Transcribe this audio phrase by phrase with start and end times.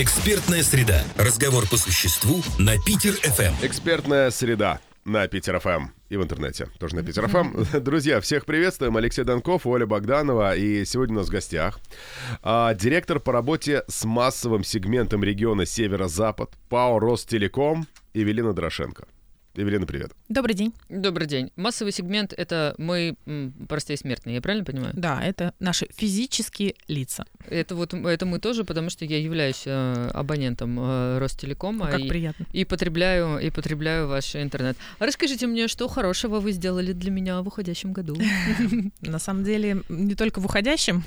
[0.00, 1.02] Экспертная среда.
[1.18, 3.52] Разговор по существу на Питер FM.
[3.62, 7.78] Экспертная среда на Питер FM и в интернете, тоже на Питер FM.
[7.84, 8.96] Друзья, всех приветствуем.
[8.96, 10.56] Алексей Донков, Оля Богданова.
[10.56, 11.80] И сегодня у нас в гостях
[12.42, 19.06] а, директор по работе с массовым сегментом региона Северо-Запад ПАО Ростелеком Евелина Дорошенко.
[19.54, 20.12] Евелина, привет.
[20.30, 20.72] Добрый день.
[20.88, 21.50] Добрый день.
[21.56, 23.16] Массовый сегмент— это мы
[23.68, 24.92] простые смертные, я правильно понимаю?
[24.94, 27.24] Да, это наши физические лица.
[27.48, 32.08] Это вот это мы тоже, потому что я являюсь э, абонентом э, Ростелекома как и,
[32.08, 32.46] приятно.
[32.52, 34.76] и потребляю и потребляю ваш интернет.
[35.00, 38.16] Расскажите мне, что хорошего вы сделали для меня в уходящем году?
[39.00, 41.02] На самом деле, не только в уходящем.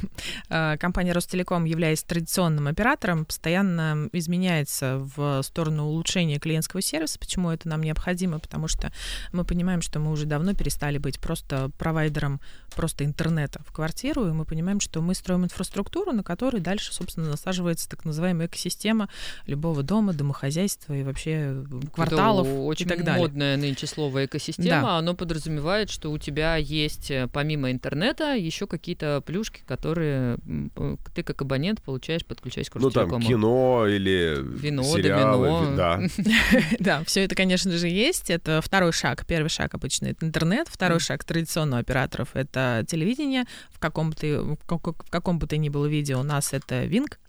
[0.50, 7.18] э, Компания Ростелеком, являясь традиционным оператором, постоянно изменяется в сторону улучшения клиентского сервиса.
[7.20, 8.40] Почему это нам необходимо?
[8.40, 8.92] Потому что
[9.32, 12.40] мы понимаем, что мы уже давно перестали быть просто провайдером
[12.76, 17.30] просто интернета в квартиру, и мы понимаем, что мы строим инфраструктуру, на которой дальше, собственно,
[17.30, 19.10] насаживается так называемая экосистема
[19.46, 21.64] любого дома, домохозяйства и вообще
[21.94, 23.22] кварталов Это очень и так далее.
[23.22, 24.82] модное нынче слово экосистема.
[24.82, 24.98] Да.
[24.98, 30.38] Оно подразумевает, что у тебя есть э, помимо интернета еще какие-то плюшки, которые
[30.76, 35.48] э, ты как абонент получаешь, подключаясь к Ну там кино или Вино, сериалы.
[35.48, 35.76] домино.
[35.76, 36.02] Да.
[36.80, 38.30] Да, все это, конечно же, есть.
[38.30, 39.03] Это второй шаг.
[39.28, 41.04] Первый шаг обычно это интернет, второй Мгм.
[41.04, 43.44] шаг традиционных операторов это телевидение.
[43.70, 46.54] В каком бы ты, в как- в каком бы то ни было видео у нас
[46.54, 47.20] это Винг.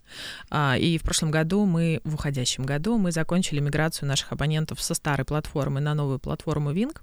[0.49, 4.93] А, И в прошлом году мы, в уходящем году, мы закончили миграцию наших абонентов со
[4.93, 7.01] старой платформы на новую платформу Винг.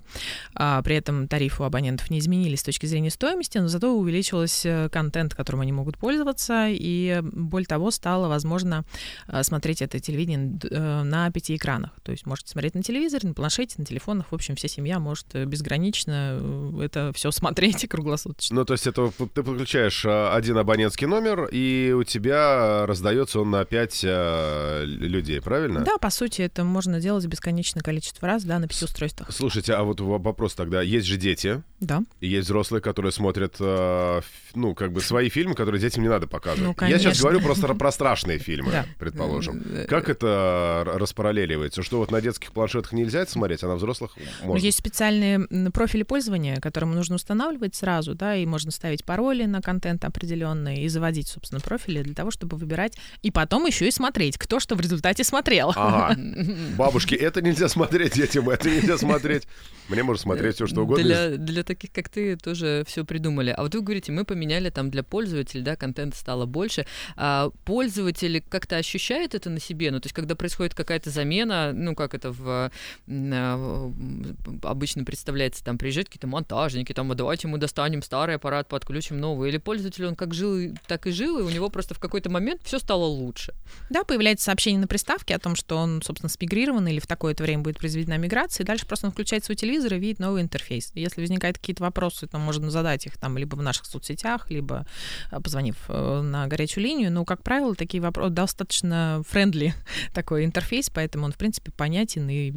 [0.54, 5.34] При этом тарифы у абонентов не изменились с точки зрения стоимости, но зато увеличился контент,
[5.34, 8.84] которым они могут пользоваться, и более того, стало возможно
[9.28, 11.90] э, смотреть это телевидение э, на пяти экранах.
[12.02, 14.26] То есть можете смотреть на телевизоре, на планшете, на телефонах.
[14.30, 18.56] В общем, вся семья может э, безгранично э, это все смотреть круглосуточно.
[18.56, 23.50] Ну, то есть это ты подключаешь а, один абонентский номер, и у тебя раздается он
[23.50, 25.80] на пять а, л- людей, правильно?
[25.80, 29.32] Да, по сути, это можно делать бесконечное количество раз, да, на пяти устройствах.
[29.32, 30.82] Слушайте, а вот вопрос тогда.
[30.82, 32.02] Есть же дети, Да.
[32.20, 36.26] и есть взрослые, которые смотрят, ф- ну, как бы свои фильмы, которые детям не надо
[36.26, 36.76] показывать.
[36.80, 37.22] Ну, Я сейчас конечно.
[37.22, 38.86] говорю просто про страшные фильмы, Да.
[38.98, 39.62] предположим.
[39.70, 41.82] Э, Как это р- распараллеливается?
[41.82, 44.64] Что вот на детских планшетах нельзя это смотреть, а на взрослых Ну, можно?
[44.64, 50.04] есть специальные профили пользования, которым нужно устанавливать сразу, да, и можно ставить пароли на контент
[50.04, 52.81] определенный и заводить, собственно, профили для того, чтобы выбирать
[53.22, 55.72] и потом еще и смотреть, кто что в результате смотрел.
[55.74, 56.16] Ага.
[56.76, 59.44] Бабушки, это нельзя смотреть, детям это нельзя смотреть.
[59.88, 61.04] Мне можно смотреть все, что угодно.
[61.04, 63.50] Для, для таких, как ты, тоже все придумали.
[63.50, 66.86] А вот вы говорите, мы поменяли там для пользователей, да, контента стало больше.
[67.16, 69.90] А пользователи как-то ощущают это на себе?
[69.90, 72.70] Ну, то есть, когда происходит какая-то замена, ну, как это в,
[73.08, 79.18] м, обычно представляется, там приезжают какие-то монтажники, там, а давайте мы достанем старый аппарат, подключим
[79.18, 79.50] новый.
[79.50, 82.30] Или пользователь, он как жил, и- так и жил, и у него просто в какой-то
[82.30, 83.52] момент все стало лучше.
[83.90, 87.62] Да, появляется сообщение на приставке о том, что он, собственно, смигрирован или в такое-то время
[87.62, 90.90] будет произведена миграция, и дальше просто он включает свой телевизор и видит новый интерфейс.
[90.94, 94.86] Если возникают какие-то вопросы, то можно задать их там либо в наших соцсетях, либо
[95.30, 97.12] э, позвонив э, на горячую линию.
[97.12, 99.74] Но, как правило, такие вопросы достаточно friendly
[100.14, 102.50] такой интерфейс, поэтому он, в принципе, понятен и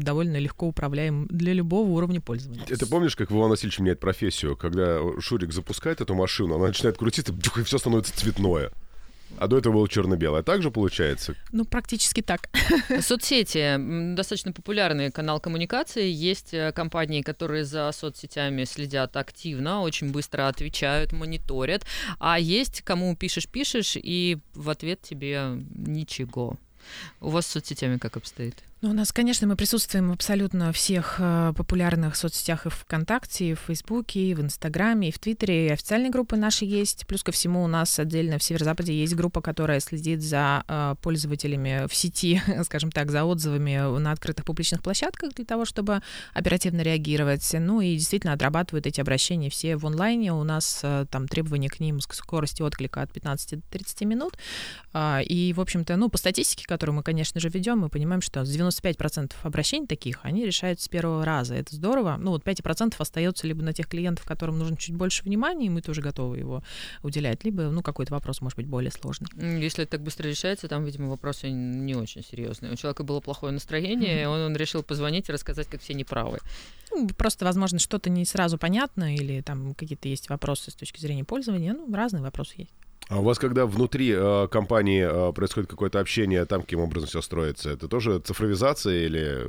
[0.00, 2.62] довольно легко управляем для любого уровня пользования.
[2.68, 4.56] Это помнишь, как Иван Васильевич меняет профессию?
[4.56, 8.70] Когда Шурик запускает эту машину, она начинает крутиться, и все становится цветное.
[9.38, 10.42] А до этого было черно-белое.
[10.42, 11.34] Так же получается?
[11.52, 12.48] Ну, практически так.
[13.00, 16.10] Соцсети достаточно популярный канал коммуникации.
[16.10, 21.84] Есть э, компании, которые за соцсетями следят активно, очень быстро отвечают, мониторят.
[22.18, 26.56] А есть, кому пишешь-пишешь, и в ответ тебе ничего.
[27.20, 28.56] У вас с соцсетями как обстоит?
[28.82, 33.54] Ну, у нас, конечно, мы присутствуем в абсолютно всех э, популярных соцсетях и ВКонтакте, и
[33.54, 37.06] в Фейсбуке, и в Инстаграме, и в Твиттере, и официальные группы наши есть.
[37.06, 41.88] Плюс ко всему у нас отдельно в Северо-Западе есть группа, которая следит за э, пользователями
[41.88, 46.00] в сети, скажем так, за отзывами на открытых публичных площадках для того, чтобы
[46.32, 47.46] оперативно реагировать.
[47.52, 50.32] Ну и действительно отрабатывают эти обращения все в онлайне.
[50.32, 54.38] У нас э, там требования к ним к скорости отклика от 15 до 30 минут.
[54.94, 58.42] А, И, в общем-то, ну, по статистике, которую мы, конечно же, ведем, мы понимаем, что
[58.46, 61.54] с 95% обращений таких, они решаются с первого раза.
[61.54, 62.16] Это здорово.
[62.18, 65.82] Ну, вот 5% остается либо на тех клиентов, которым нужно чуть больше внимания, и мы
[65.82, 66.62] тоже готовы его
[67.02, 69.28] уделять, либо, ну, какой-то вопрос может быть более сложный.
[69.60, 72.72] Если это так быстро решается, там, видимо, вопросы не очень серьезные.
[72.72, 76.38] У человека было плохое настроение, и он, он решил позвонить и рассказать, как все неправы.
[76.90, 81.24] Ну, просто, возможно, что-то не сразу понятно, или там какие-то есть вопросы с точки зрения
[81.24, 81.72] пользования.
[81.72, 82.74] Ну, разные вопросы есть.
[83.10, 87.20] А у вас, когда внутри э, компании э, происходит какое-то общение, там каким образом все
[87.20, 87.70] строится?
[87.70, 89.48] Это тоже цифровизация или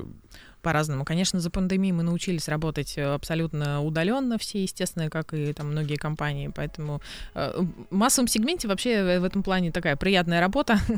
[0.64, 1.06] по-разному.
[1.06, 5.96] Конечно, за пандемией мы научились работать э, абсолютно удаленно все, естественно, как и там многие
[5.96, 6.52] компании.
[6.54, 7.02] Поэтому
[7.36, 10.80] э, в массовом сегменте вообще в этом плане такая приятная работа.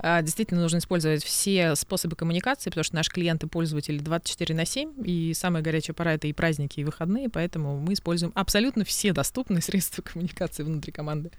[0.00, 4.92] А, действительно нужно использовать все способы коммуникации, потому что наши клиенты пользователи 24 на 7,
[5.04, 9.62] и самая горячая пора это и праздники, и выходные, поэтому мы используем абсолютно все доступные
[9.62, 11.30] средства коммуникации внутри команды.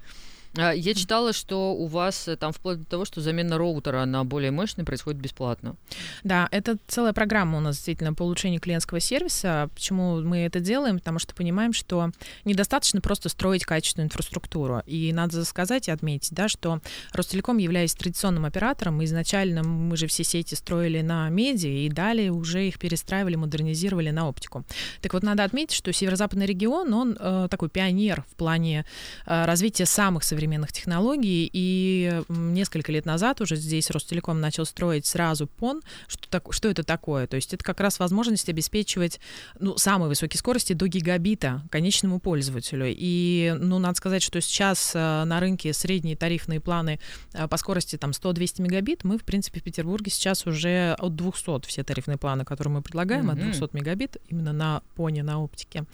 [0.57, 4.23] А, я читала, что у вас э, там вплоть до того, что замена роутера на
[4.23, 5.75] более мощный происходит бесплатно.
[6.23, 9.69] Да, это целая программа у нас действительно по улучшению клиентского сервиса.
[9.73, 10.99] Почему мы это делаем?
[10.99, 12.11] Потому что понимаем, что
[12.45, 14.81] недостаточно просто строить качественную инфраструктуру.
[14.85, 16.81] И надо сказать и отметить, да, что
[17.13, 22.67] Ростелеком, являясь традиционным оператором, изначально мы же все сети строили на меди, и далее уже
[22.67, 24.65] их перестраивали, модернизировали на оптику.
[25.01, 28.85] Так вот, надо отметить, что северо-западный регион, он э, такой пионер в плане
[29.25, 35.05] э, развития самых современных современных технологий, и несколько лет назад уже здесь Ростелеком начал строить
[35.05, 35.81] сразу ПОН.
[36.07, 37.27] Что, так, что это такое?
[37.27, 39.19] То есть это как раз возможность обеспечивать
[39.59, 42.85] ну, самые высокие скорости до гигабита конечному пользователю.
[42.89, 46.99] И, ну, надо сказать, что сейчас э, на рынке средние тарифные планы
[47.33, 51.67] э, по скорости там 100-200 мегабит, мы, в принципе, в Петербурге сейчас уже от 200
[51.67, 53.51] все тарифные планы, которые мы предлагаем, mm-hmm.
[53.51, 55.85] от 200 мегабит именно на поне, на оптике.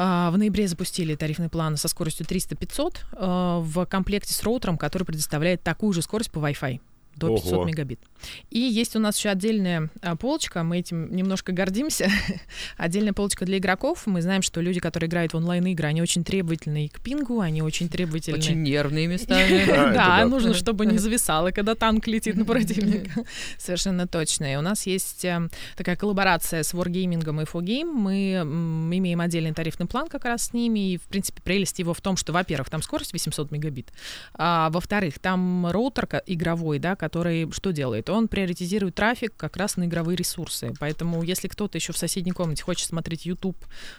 [0.00, 5.02] А, в ноябре запустили тарифный план со скоростью 300-500 а, в комплекте с роутером, который
[5.02, 6.80] предоставляет такую же скорость по Wi-Fi
[7.18, 7.64] до 500 Ого.
[7.64, 8.00] мегабит.
[8.50, 12.08] И есть у нас еще отдельная а, полочка, мы этим немножко гордимся.
[12.76, 14.06] отдельная полочка для игроков.
[14.06, 17.88] Мы знаем, что люди, которые играют в онлайн-игры, они очень требовательны к пингу, они очень
[17.88, 18.38] требовательны...
[18.38, 19.64] Очень нервные местами.
[19.66, 23.24] Да, нужно, чтобы не зависало, когда танк летит на противника.
[23.58, 24.52] Совершенно точно.
[24.52, 27.84] И у нас есть эм, такая коллаборация с Wargaming и Fogame.
[27.84, 28.32] Мы
[28.96, 30.92] имеем отдельный тарифный план как раз с ними.
[30.92, 33.92] И, в принципе, прелесть его в том, что, во-первых, там скорость 800 мегабит,
[34.34, 38.10] а во-вторых, там роутер игровой, да, который что делает?
[38.10, 40.72] Он приоритизирует трафик как раз на игровые ресурсы.
[40.78, 43.56] Поэтому если кто-то еще в соседней комнате хочет смотреть YouTube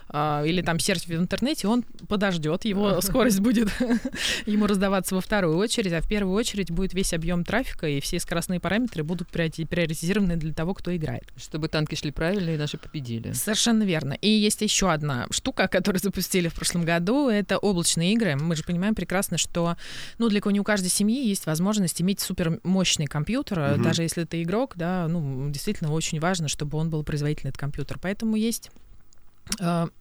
[0.09, 3.69] а, или там серфить в интернете, он подождет, его скорость будет
[4.45, 8.19] ему раздаваться во вторую очередь, а в первую очередь будет весь объем трафика и все
[8.19, 11.23] скоростные параметры будут приоритизированы для того, кто играет.
[11.37, 13.31] Чтобы танки шли правильно и наши победили.
[13.33, 14.13] Совершенно верно.
[14.13, 18.35] И есть еще одна штука, которую запустили в прошлом году, это облачные игры.
[18.35, 19.77] Мы же понимаем прекрасно, что
[20.17, 23.83] ну, далеко не у каждой семьи есть возможность иметь супер мощный мощный компьютер, угу.
[23.83, 27.97] даже если это игрок, да, ну, действительно очень важно, чтобы он был производительный, этот компьютер.
[28.01, 28.71] Поэтому есть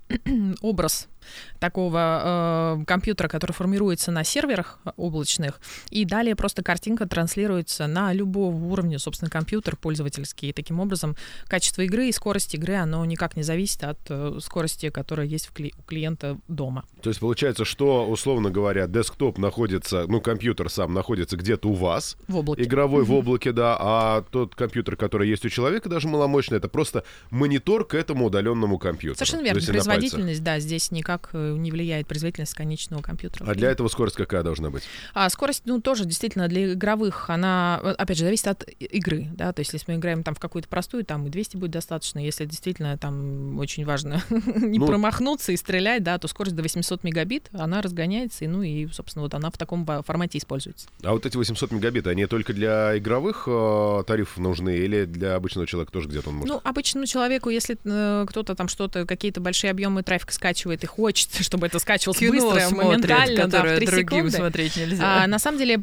[0.60, 1.08] образ
[1.58, 5.60] такого э, компьютера, который формируется на серверах облачных,
[5.90, 10.50] и далее просто картинка транслируется на любого уровня, собственно, компьютер пользовательский.
[10.50, 11.16] И таким образом
[11.46, 15.72] качество игры и скорость игры, оно никак не зависит от э, скорости, которая есть кли-
[15.78, 16.84] у клиента дома.
[17.02, 22.16] То есть получается, что, условно говоря, десктоп находится, ну, компьютер сам находится где-то у вас.
[22.28, 22.62] В облаке.
[22.62, 23.06] Игровой mm-hmm.
[23.06, 27.84] в облаке, да, а тот компьютер, который есть у человека, даже маломощный, это просто монитор
[27.84, 29.16] к этому удаленному компьютеру.
[29.18, 29.60] Совершенно верно.
[29.60, 33.44] Производительность, да, здесь никак э, не влияет производительность конечного компьютера.
[33.48, 34.82] А для этого скорость какая должна быть?
[35.14, 39.52] А скорость, ну, тоже действительно для игровых, она, э, опять же, зависит от игры, да,
[39.52, 42.44] то есть если мы играем там в какую-то простую, там и 200 будет достаточно, если
[42.44, 47.48] действительно там очень важно не ну, промахнуться и стрелять, да, то скорость до 800 мегабит,
[47.52, 50.88] она разгоняется, и, ну, и, собственно, вот она в таком формате используется.
[51.02, 55.66] А вот эти 800 мегабит, они только для игровых э, тарифов нужны или для обычного
[55.66, 56.48] человека тоже где-то он может?
[56.54, 61.08] Ну, обычному человеку, если э, кто-то там что-то, какие-то большие объемы трафика скачивает и хочет
[61.08, 64.30] хочется, чтобы это скачивалось Кино быстро, смотрят, моментально, да, в 3 другим секунды.
[64.36, 65.24] смотреть нельзя.
[65.24, 65.80] А, на самом деле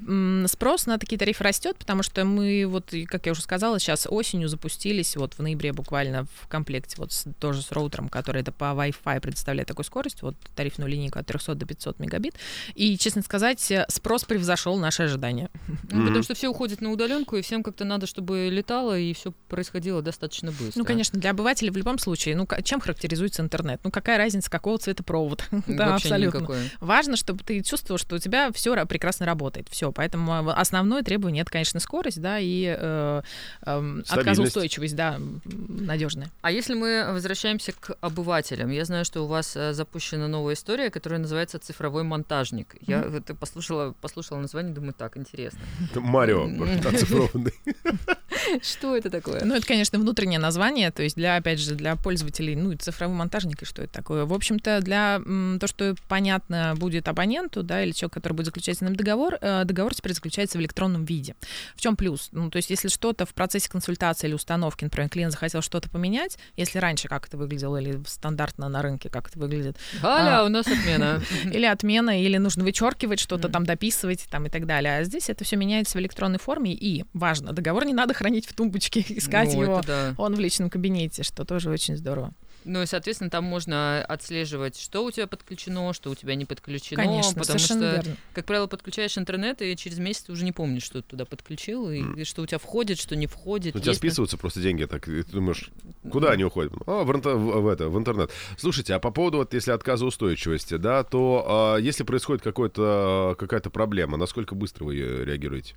[0.48, 4.48] спрос на такие тарифы растет, потому что мы, вот, как я уже сказала, сейчас осенью
[4.48, 8.66] запустились, вот в ноябре буквально в комплекте, вот с, тоже с роутером, который это по
[8.66, 12.36] Wi-Fi предоставляет такую скорость, вот тарифную линейку от 300 до 500 мегабит.
[12.76, 15.50] И, честно сказать, спрос превзошел наши ожидания.
[15.92, 16.08] Ну, mm-hmm.
[16.08, 20.02] Потому что все уходят на удаленку, и всем как-то надо, чтобы летало, и все происходило
[20.02, 20.80] достаточно быстро.
[20.80, 23.82] Ну, конечно, для обывателей в любом случае, ну, чем характеризуется интернет?
[23.84, 25.46] Ну, какая разница, какого цвета провод?
[25.68, 26.40] да, абсолютно.
[26.40, 26.70] Никакое.
[26.80, 29.68] Важно, чтобы ты чувствовал, что у тебя все прекрасно работает.
[29.70, 29.92] Все.
[29.92, 33.22] Поэтому а, основное требование это, конечно, скорость, да, и э,
[33.66, 36.30] э, отказоустойчивость, да, надежная.
[36.42, 40.90] А если мы возвращаемся к обывателям, я знаю, что у вас э, запущена новая история,
[40.90, 42.76] которая называется цифровой монтажник.
[42.82, 43.18] Я mm-hmm.
[43.18, 45.60] это послушала, послушала название, думаю, так интересно.
[45.96, 46.46] Марио
[46.88, 47.54] оцифрованный.
[48.62, 49.44] Что это такое?
[49.44, 53.18] Ну, это, конечно, внутреннее название, то есть для, опять же, для пользователей, ну, и цифровым
[53.18, 54.26] монтажника, что это такое.
[54.26, 55.22] В общем-то, для
[55.60, 59.64] то, что понятно будет абоненту, да, или человек, который будет заключать с ним договор, э,
[59.66, 61.36] договор теперь заключается в электронном виде.
[61.76, 62.30] В чем плюс?
[62.32, 66.38] Ну, то есть если что-то в процессе консультации или установки, например, клиент захотел что-то поменять,
[66.58, 70.46] если раньше как это выглядело, или стандартно на рынке как это выглядит, Галя, А.
[70.46, 71.22] у нас отмена.
[71.46, 74.98] или отмена, или нужно вычеркивать что-то там, дописывать там и так далее.
[74.98, 78.54] А здесь это все меняется в электронной форме, и важно, договор не надо хранить в
[78.54, 80.14] тумбочке, искать Ну, его да.
[80.18, 82.34] он в личном кабинете, что тоже очень здорово.
[82.68, 87.04] Ну и, соответственно, там можно отслеживать, что у тебя подключено, что у тебя не подключено.
[87.04, 88.18] Конечно, потому совершенно что, верно.
[88.34, 91.92] как правило, подключаешь интернет, и через месяц ты уже не помнишь, что ты туда подключил,
[91.92, 93.76] и, и что у тебя входит, что не входит.
[93.76, 95.70] У тебя на- списываются просто деньги, так и ты думаешь,
[96.12, 96.74] куда они уходят?
[96.88, 98.32] А, в, в- в это, в интернет.
[98.58, 104.56] Слушайте, а по поводу, вот, если отказоустойчивости, да, то а, если происходит какая-то проблема, насколько
[104.56, 105.76] быстро вы реагируете?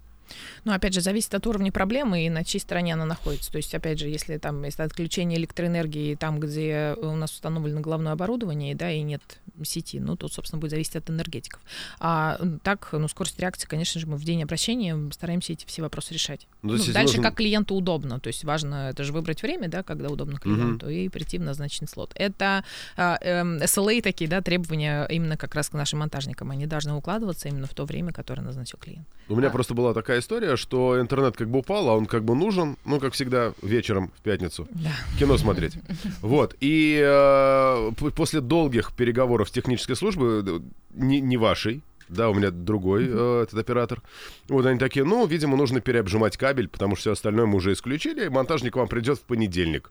[0.65, 3.51] Ну, опять же, зависит от уровня проблемы и на чьей стороне она находится.
[3.53, 8.13] То есть, опять же, если там есть отключение электроэнергии там, где у нас установлено головное
[8.13, 9.23] оборудование, да, и нет
[9.65, 11.61] сети, ну, тут, собственно, будет зависеть от энергетиков.
[12.01, 16.15] А так, ну, скорость реакции, конечно же, мы в день обращения стараемся эти все вопросы
[16.15, 16.47] решать.
[16.63, 18.21] Ну, Ну, если дальше нужен- как клиенту удобно.
[18.21, 21.89] То есть важно это же выбрать время, да, когда удобно клиенту, и прийти в назначенный
[21.89, 22.13] слот.
[22.15, 22.65] Это
[22.97, 26.51] а, эм, SLA такие, да, требования именно как раз к нашим монтажникам.
[26.51, 29.07] Они должны укладываться именно в то время, которое назначил клиент.
[29.29, 29.51] У меня А.
[29.51, 33.01] просто была такая история, что интернет как бы упал, а он как бы нужен, ну,
[33.01, 34.69] как всегда, вечером в пятницу.
[34.71, 34.91] Да.
[35.19, 35.75] кино смотреть.
[36.21, 36.57] Вот.
[36.61, 40.61] И э, после долгих переговоров технической службой, э,
[40.95, 44.03] не, не вашей, да, у меня другой э, этот оператор.
[44.49, 48.29] Вот они такие, ну, видимо, нужно переобжимать кабель, потому что все остальное мы уже исключили.
[48.29, 49.91] Монтажник вам придет в понедельник.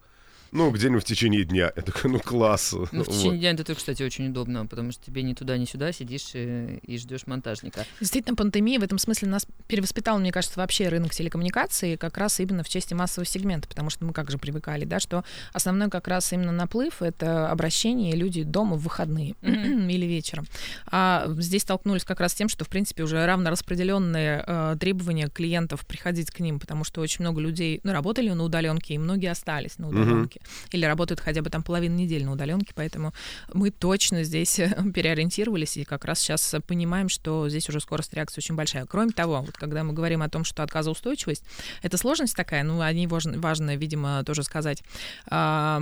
[0.51, 1.71] Ну, где-нибудь в течение дня.
[1.75, 2.73] Я такой, ну, класс.
[2.73, 3.07] Ну, в Вот.
[3.07, 6.31] течение дня это тоже, кстати, очень удобно, потому что тебе ни туда, ни сюда сидишь
[6.33, 7.85] и, и ждешь монтажника.
[7.99, 12.63] Действительно, пандемия в этом смысле нас перевоспитала, мне кажется, вообще рынок телекоммуникаций как раз именно
[12.63, 15.23] в части массового сегмента, потому что мы как же привыкали, да, что
[15.53, 20.45] основной как раз именно наплыв— это обращение люди дома в выходные или вечером.
[20.87, 25.27] А здесь столкнулись как раз с тем, что, в принципе, уже равно распределенные э, требования
[25.27, 29.31] клиентов приходить к ним, потому что очень много людей ну, работали на удаленке, и многие
[29.31, 30.29] остались на Мгм.
[30.37, 30.41] Удаленке.
[30.71, 33.13] Или работают хотя бы там половину недели на удаленке, поэтому
[33.53, 38.41] мы точно здесь э, переориентировались и как раз сейчас понимаем, что здесь уже скорость реакции
[38.41, 38.85] очень большая.
[38.85, 41.43] Кроме того, вот когда мы говорим о том, что отказоустойчивость,
[41.81, 44.83] это сложность такая, ну, о ней важно, важно, видимо, тоже сказать.
[45.27, 45.81] А,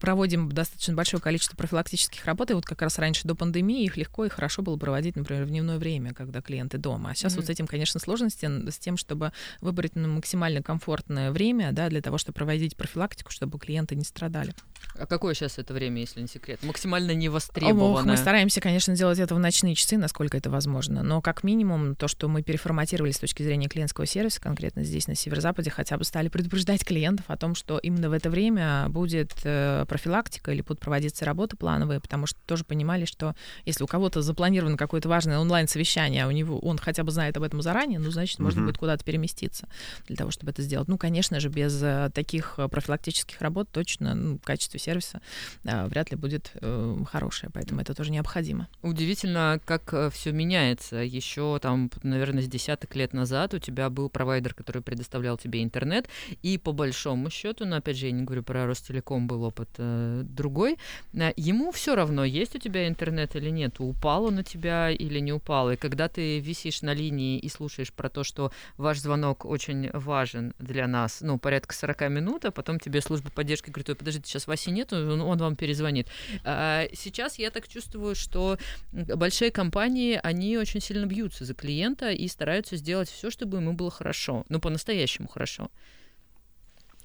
[0.00, 4.24] проводим достаточно большое количество профилактических работ, и вот как раз раньше до пандемии их легко
[4.24, 7.10] и хорошо было проводить, например, в дневное время, когда клиенты дома.
[7.10, 7.40] А сейчас Мгм.
[7.40, 12.00] вот с этим, конечно, сложности с тем, чтобы выбрать ну, максимально комфортное время, да, для
[12.00, 14.54] того, чтобы проводить профилактику, чтобы клиенты не страдали.
[14.96, 16.60] А какое сейчас это время, если не секрет?
[16.62, 18.12] Максимально Ох, невостребованное.
[18.12, 21.02] мы стараемся, конечно, делать это в ночные часы, насколько это возможно.
[21.02, 25.14] Но как минимум то, что мы переформатировали с точки зрения клиентского сервиса, конкретно здесь на
[25.14, 29.84] Северо-Западе, хотя бы стали предупреждать клиентов о том, что именно в это время будет э,
[29.88, 33.34] профилактика или будут проводиться работы плановые, потому что тоже понимали, что
[33.66, 37.44] если у кого-то запланировано какое-то важное онлайн-совещание, а у него он хотя бы знает об
[37.44, 38.68] этом заранее, ну, значит, можно Мгм.
[38.68, 39.68] будет куда-то переместиться
[40.08, 40.88] для того, чтобы это сделать.
[40.88, 45.20] Ну, конечно же, без э, таких э, профилактических работ точно ну, качество сервиса
[45.62, 48.66] э, вряд ли будет э, хорошее, поэтому это тоже необходимо.
[48.82, 50.96] Удивительно, как все меняется.
[50.96, 56.08] Еще там, наверное, с десяток лет назад у тебя был провайдер, который предоставлял тебе интернет,
[56.42, 60.22] и по большому счету, но опять же, я не говорю про Ростелеком, был опыт э,
[60.24, 60.76] другой,
[61.12, 65.20] э, ему все равно, есть у тебя интернет или нет, упал он у тебя или
[65.20, 65.70] не упал.
[65.70, 70.54] И когда ты висишь на линии и слушаешь про то, что ваш звонок очень важен
[70.58, 74.46] для нас, ну, порядка 40 минут, а потом тебе служба поддержки говорит, ой, подождите, сейчас
[74.46, 76.08] Васи нету, он вам перезвонит.
[76.44, 78.58] А, Сейчас я так чувствую, что
[78.92, 83.90] большие компании, они очень сильно бьются за клиента и стараются сделать все, чтобы ему было
[83.90, 84.44] хорошо.
[84.48, 85.70] Ну, по-настоящему хорошо.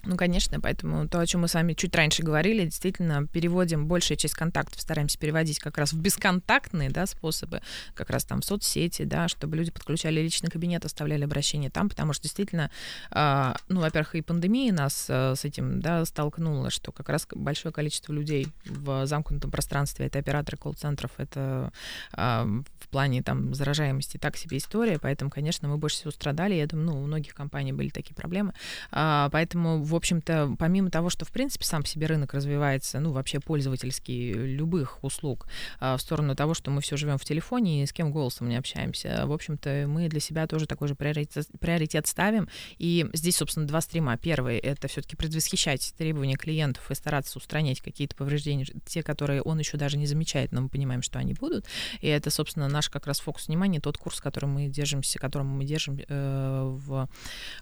[0.06, 4.18] Ну, конечно, поэтому то, о чем мы с вами чуть раньше говорили, действительно, переводим большая
[4.18, 7.62] часть контактов, стараемся переводить как раз в бесконтактные да, способы,
[7.94, 12.12] как раз там в соцсети, да, чтобы люди подключали личный кабинет, оставляли обращение там, потому
[12.12, 12.70] что действительно,
[13.12, 17.74] а, ну, во-первых, и пандемия нас а, с этим да, столкнула, что как раз большое
[17.74, 21.72] количество людей в замкнутом пространстве, это операторы колл-центров, это
[22.12, 26.68] а, в плане там заражаемости так себе история, поэтому, конечно, мы больше всего страдали, я
[26.68, 28.54] думаю, ну, у многих компаний были такие проблемы,
[28.92, 33.12] а, поэтому в общем-то, помимо того, что, в принципе, сам по себе рынок развивается, ну,
[33.12, 35.48] вообще пользовательский любых услуг,
[35.80, 38.56] а, в сторону того, что мы все живем в телефоне и с кем голосом не
[38.56, 42.50] общаемся, в общем-то, мы для себя тоже такой же приоритет, приоритет ставим.
[42.80, 44.18] И здесь, собственно, два стрима.
[44.18, 49.60] Первый— это все таки предвосхищать требования клиентов и стараться устранять какие-то повреждения, те, которые он
[49.60, 51.66] еще даже не замечает, но мы понимаем, что они будут.
[52.02, 55.66] И это, собственно, наш как раз фокус внимания, тот курс, который мы держимся, которым мы
[55.66, 57.08] держим э, в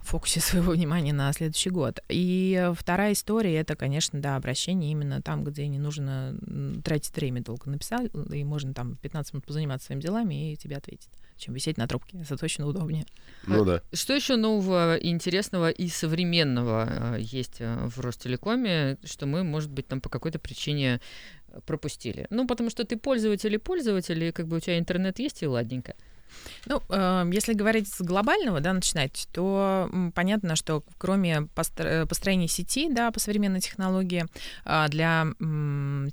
[0.02, 2.00] фокусе своего внимания на следующий год.
[2.76, 6.36] Вторая история это, конечно, да, обращение именно там, где не нужно
[6.84, 11.10] тратить время долго написал, и можно там 15 минут позаниматься своими делами, и тебе ответить
[11.42, 12.20] чем висеть на трубке.
[12.20, 13.06] Это точно удобнее.
[13.48, 13.82] Ну да.
[13.92, 19.88] Что еще нового, интересного и современного э, есть э, в Ростелекоме, что мы, может быть,
[19.88, 21.02] там по какой-то причине
[21.66, 22.28] пропустили?
[22.30, 25.48] Ну, потому что ты пользователь и пользователь, и как бы у тебя интернет есть, и
[25.48, 25.96] ладненько.
[26.66, 32.90] Ну, э, если говорить с глобального, да, начинать, то понятно, что кроме постро- построения сети,
[32.90, 34.26] да, по современной технологии,
[34.66, 35.28] э, для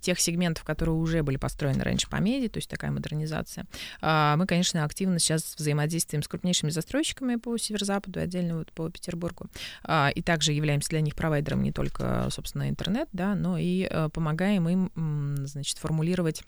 [0.01, 3.67] тех сегментов, которые уже были построены раньше по меди, то есть такая модернизация,
[4.01, 9.47] э, мы, конечно, активно сейчас взаимодействуем с крупнейшими застройщиками по северо-западу, отдельно вот по Петербургу,
[9.85, 14.09] э, и также являемся для них провайдером не только, собственно, интернет, да, но и э,
[14.13, 16.43] помогаем им, значит, формулировать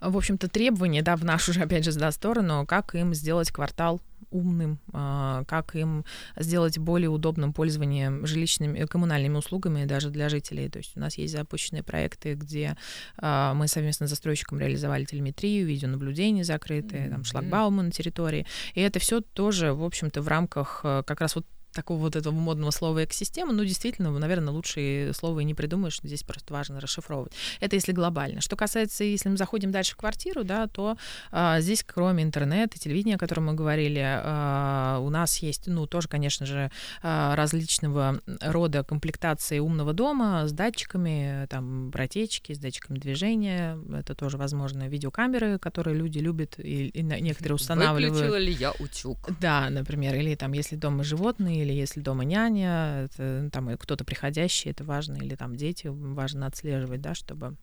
[0.00, 4.00] в общем-то, требования, да, в нашу же, опять же, да, сторону, как им сделать квартал
[4.34, 6.04] умным, а, как им
[6.36, 10.68] сделать более удобным пользование жилищными, э, коммунальными услугами даже для жителей.
[10.68, 12.76] То есть у нас есть запущенные проекты, где
[13.16, 18.46] а, мы совместно с застройщиком реализовали телеметрию, видеонаблюдение закрытые, там, шлагбаумы на территории.
[18.74, 22.34] И это все тоже, в общем-то, в рамках э, как раз вот такого вот этого
[22.34, 27.32] модного слова экосистема, ну, действительно, наверное, лучшие слова и не придумаешь, здесь просто важно расшифровывать.
[27.60, 28.40] Это если глобально.
[28.40, 30.96] Что касается, если мы заходим дальше в квартиру, да, то
[31.30, 36.08] а, здесь, кроме интернета, телевидения, о котором мы говорили, а, у нас есть, ну, тоже,
[36.08, 36.70] конечно же,
[37.02, 44.36] а, различного рода комплектации умного дома с датчиками, там, протечки, с датчиками движения, это тоже
[44.36, 48.14] возможно, видеокамеры, которые люди любят и, и некоторые устанавливают.
[48.14, 49.18] Выключила ли я утюг?
[49.40, 54.04] Да, например, или там, если дома животные, или если дома няня, это, ну, там кто-то
[54.04, 57.56] приходящий, это важно, или там дети, важно отслеживать, да, чтобы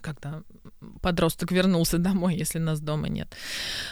[0.00, 0.42] когда
[1.00, 3.34] подросток вернулся домой, если нас дома нет.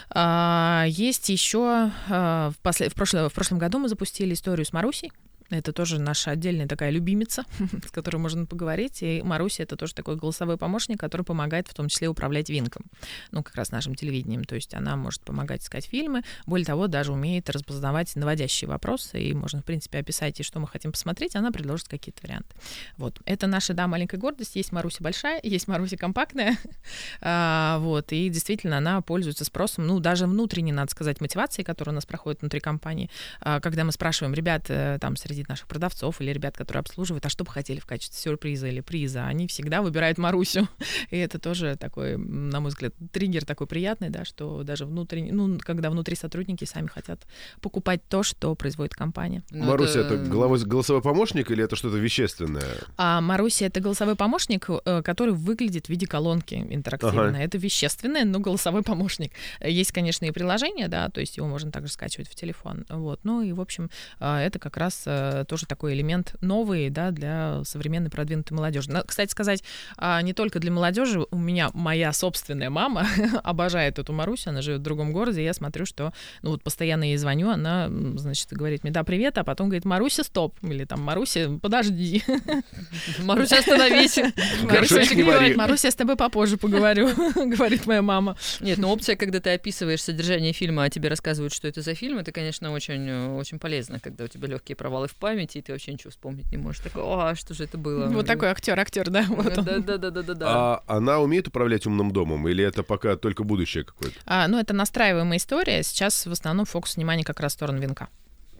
[0.09, 4.73] А, есть еще а, в, после, в, прошлом, в прошлом году мы запустили историю с
[4.73, 5.11] Марусей.
[5.49, 7.43] Это тоже наша отдельная такая любимица,
[7.87, 9.01] с которой можно поговорить.
[9.01, 12.85] И Маруся— это тоже такой голосовой помощник, который помогает в том числе управлять Винком.
[13.31, 14.43] Ну, как раз нашим телевидением.
[14.43, 16.23] То есть она может помогать искать фильмы.
[16.45, 19.21] Более того, даже умеет распознавать наводящие вопросы.
[19.21, 21.35] И можно, в принципе, описать, и что мы хотим посмотреть.
[21.35, 22.55] Она предложит какие-то варианты.
[22.97, 23.19] Вот.
[23.25, 24.55] Это наша, да, маленькая гордость.
[24.55, 26.57] Есть Маруся большая, есть Маруся компактная.
[27.21, 28.11] а, вот.
[28.11, 29.87] И действительно, она пользуется спросом.
[29.87, 33.09] Ну, даже внутренне, надо сказать, мотивации, которая у нас проходит внутри компании.
[33.39, 37.25] А, когда мы спрашиваем ребят, э, там, среди среди наших продавцов или ребят, которые обслуживают,
[37.25, 40.67] а что бы хотели в качестве сюрприза или приза, они всегда выбирают Марусю.
[41.11, 45.59] И это тоже такой, на мой взгляд, триггер такой приятный, да, что даже внутренне, ну,
[45.59, 47.27] когда внутри сотрудники сами хотят
[47.61, 49.43] покупать то, что производит компания.
[49.51, 52.63] Ну, Маруся это, это голосовой помощник или это что-то вещественное?
[52.97, 57.29] А Маруся это голосовой помощник, э, который выглядит в виде колонки интерактивно.
[57.29, 57.37] Ага.
[57.37, 59.31] Это вещественное, но голосовой помощник.
[59.61, 62.85] Есть, конечно, и приложение, да, то есть его можно также скачивать в телефон.
[62.89, 63.19] Вот.
[63.23, 67.63] Ну и, в общем, э, это как раз Э, тоже такой элемент новый, да, для
[67.63, 68.91] современной продвинутой молодежи.
[68.91, 69.63] Но, кстати сказать,
[69.97, 73.07] а, не только для молодежи, у меня моя собственная мама
[73.43, 77.03] обожает эту Марусю, она живет в другом городе, и я смотрю, что, ну вот постоянно
[77.03, 81.01] ей звоню, она, значит, говорит мне, да, привет, а потом говорит, Маруся, стоп, или там,
[81.01, 82.23] Маруся, подожди.
[83.19, 84.17] Маруся, остановись.
[85.55, 88.37] Маруся, я с тобой попозже поговорю, говорит моя мама.
[88.59, 92.17] Нет, ну опция, когда ты описываешь содержание фильма, а тебе рассказывают, что это за фильм,
[92.17, 95.93] это, конечно, очень, очень полезно, когда у тебя легкие провалы в памяти, и ты вообще
[95.93, 96.81] ничего вспомнить не можешь.
[96.81, 98.07] Такой, а что же это было?
[98.07, 99.25] Вот такой актер, актер, да.
[99.27, 100.45] Вот да, да, да, да, да, да.
[100.47, 104.17] А она умеет управлять умным домом, или это пока только будущее какое-то?
[104.25, 105.83] А, ну, это настраиваемая история.
[105.83, 108.09] Сейчас в основном фокус внимания как раз в сторону венка.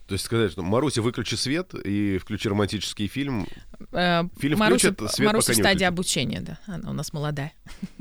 [0.08, 3.46] То есть сказать, что Маруся, выключи свет и включи романтический фильм.
[3.92, 6.60] Э, фильм Маруся, включат, свет Маруся пока в стадии обучения, да.
[6.66, 7.52] Она у нас молодая.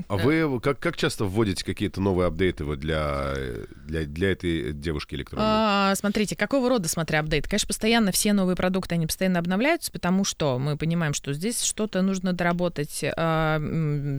[0.07, 3.35] А вы как, как часто вводите какие-то новые апдейты вот для,
[3.87, 5.47] для, для этой девушки электронной?
[5.49, 7.49] А, смотрите, какого рода, смотря апдейт?
[7.49, 12.03] Конечно, постоянно все новые продукты, они постоянно обновляются, потому что мы понимаем, что здесь что-то
[12.03, 13.61] нужно доработать, а,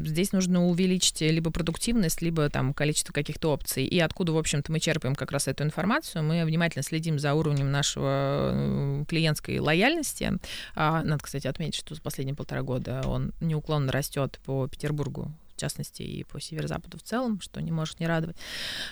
[0.06, 3.86] здесь нужно увеличить либо продуктивность, либо там количество каких-то опций.
[3.86, 7.71] И откуда, в общем-то, мы черпаем как раз эту информацию, мы внимательно следим за уровнем
[7.77, 10.33] нашего клиентской лояльности.
[10.75, 15.60] А, надо, кстати, отметить, что за последние полтора года он неуклонно растет по Петербургу в
[15.60, 18.38] частности, и по северо-западу в целом, что не может не радовать.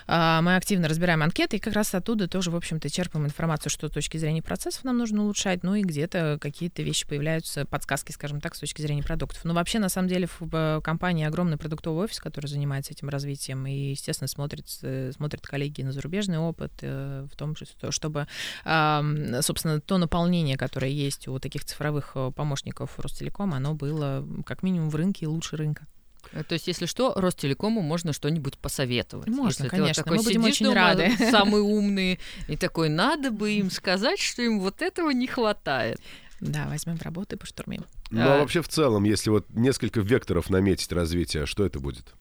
[0.08, 3.88] А, мы активно разбираем анкеты, и как раз оттуда тоже, в общем-то, черпаем информацию, что
[3.88, 8.42] с точки зрения процессов нам нужно улучшать, ну и где-то какие-то вещи появляются, подсказки, скажем
[8.42, 9.46] так, с точки зрения продуктов.
[9.46, 13.92] Но вообще, на самом деле, в компании огромный продуктовый офис, который занимается этим развитием, и,
[13.92, 17.56] естественно, смотрит, смотрят коллеги на зарубежный опыт, э, в том,
[17.90, 18.28] чтобы,
[18.64, 24.90] собственно, то наполнение, которое есть у таких цифровых э, помощников Ростелекома, оно было как минимум
[24.90, 25.86] в рынке лучше рынка.
[26.34, 29.28] Э, то есть, если что, Ростелекому можно что-нибудь посоветовать.
[29.28, 30.04] Можно, если конечно.
[30.04, 31.12] Ты вот такой Мы будем очень дома, рады.
[31.32, 36.00] Самый умный и такой, надо бы им сказать, что им вот этого не хватает.
[36.42, 37.86] Да, возьмем в работу и поштурмим.
[38.12, 42.14] Ну а вообще в целом, если вот несколько векторов наметить развитие, что это будет?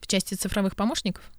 [0.00, 1.30] В части цифровых помощников?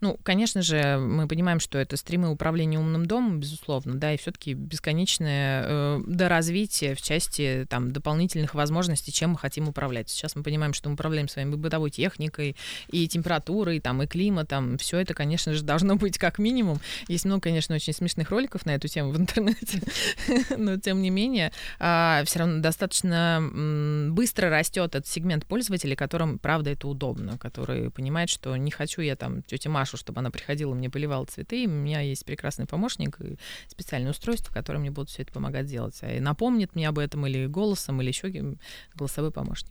[0.00, 4.54] Ну, конечно же, мы понимаем, что это стримы управления умным домом, безусловно, да, и все-таки
[4.54, 10.10] бесконечное э, доразвитие в части там дополнительных возможностей, чем мы хотим управлять.
[10.10, 12.56] Сейчас мы понимаем, что мы управляем своей бытовой техникой
[12.88, 14.78] и температурой, там, и климатом.
[14.78, 16.80] Все это, конечно же, должно быть как минимум.
[17.08, 19.80] Есть много, конечно, очень смешных роликов на эту тему в интернете,
[20.56, 26.38] но тем не менее, э, все равно достаточно э, быстро растет этот сегмент пользователей, которым,
[26.38, 30.30] правда, это удобно, который понимает, что не хочу я там тетя тете Машу, чтобы она
[30.30, 31.66] приходила, мне поливала цветы.
[31.66, 33.36] У меня есть прекрасный помощник и
[33.68, 35.98] специальное устройство, которое мне будут все это помогать делать.
[36.02, 38.56] И напомнит мне об этом или голосом, или еще
[38.94, 39.70] голосовой помощник.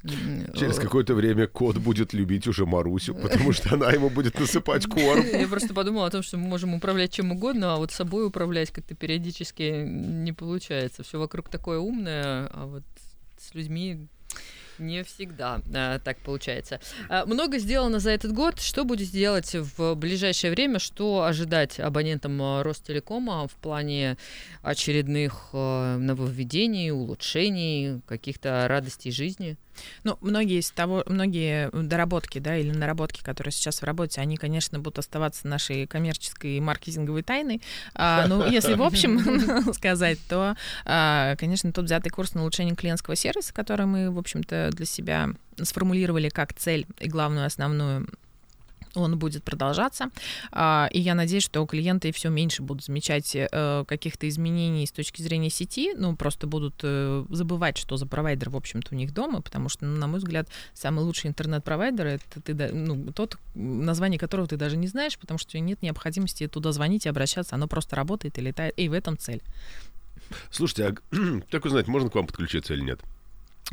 [0.55, 5.25] Через какое-то время кот будет любить уже Марусю, потому что она ему будет насыпать корм.
[5.33, 8.71] Я просто подумала о том, что мы можем управлять чем угодно, а вот собой управлять
[8.71, 11.03] как-то периодически не получается.
[11.03, 12.83] Все вокруг такое умное, а вот
[13.37, 14.07] с людьми
[14.79, 16.79] не всегда а, так получается.
[17.09, 18.59] А, много сделано за этот год.
[18.59, 20.79] Что будет делать в ближайшее время?
[20.79, 24.17] Что ожидать абонентам а, Ростелекома в плане
[24.61, 29.57] очередных а, нововведений, улучшений, каких-то радостей жизни?
[30.03, 34.79] Ну, многие из того, многие доработки, да, или наработки, которые сейчас в работе, они, конечно,
[34.79, 37.61] будут оставаться нашей коммерческой и маркетинговой тайной.
[37.95, 40.55] А, ну, если в общем сказать, то,
[40.85, 45.29] а, конечно, тот взятый курс на улучшение клиентского сервиса, который мы, в общем-то, для себя
[45.61, 48.07] сформулировали как цель и главную основную
[48.95, 50.09] он будет продолжаться.
[50.51, 55.21] А, и я надеюсь, что клиенты все меньше будут замечать э, каких-то изменений с точки
[55.21, 59.41] зрения сети, ну, просто будут э, забывать, что за провайдер, в общем-то, у них дома,
[59.41, 64.47] потому что, ну, на мой взгляд, самый лучший интернет-провайдер— это ты, ну, тот, название которого
[64.47, 68.37] ты даже не знаешь, потому что нет необходимости туда звонить и обращаться, оно просто работает
[68.37, 69.41] и летает, и в этом цель.
[70.51, 72.99] Слушайте, а как узнать, можно к вам подключиться или нет?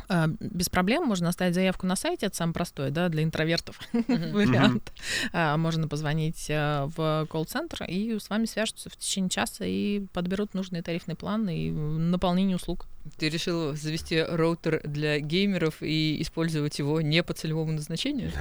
[0.07, 4.91] А, без проблем можно оставить заявку на сайте, это самое простое, да, для интровертов вариант.
[5.33, 10.53] А, можно позвонить а, в колл-центр, и с вами свяжутся в течение часа и подберут
[10.53, 12.87] нужный тарифный план и наполнение услуг.
[13.17, 18.31] Ты решил завести роутер для геймеров и использовать его не по целевому назначению?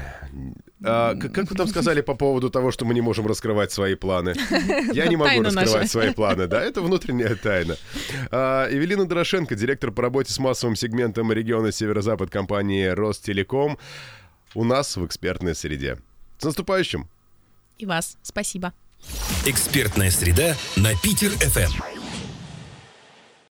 [0.83, 4.35] А, как вы там сказали по поводу того, что мы не можем раскрывать свои планы?
[4.93, 7.77] Я не могу раскрывать свои планы, да, это внутренняя тайна.
[8.31, 13.79] Эвелина Дорошенко, директор по работе с массовым сегментом региона Северо-Запад компании Ростелеком,
[14.55, 15.99] у нас в экспертной среде.
[16.39, 17.09] С наступающим!
[17.79, 18.19] И вас.
[18.23, 18.73] Спасибо.
[19.47, 22.00] Экспертная среда на Питер-ФМ.